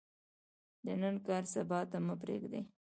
د 0.85 0.87
نن 1.01 1.15
کار 1.27 1.43
سبا 1.53 1.79
ته 1.91 1.97
مه 2.05 2.15
پریږدئ 2.21 2.61